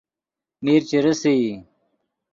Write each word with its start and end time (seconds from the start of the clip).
میر 0.63 0.81
چے 0.89 0.97
ریسئی 1.05 1.49